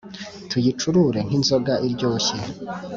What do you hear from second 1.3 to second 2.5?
inzoga iryoshye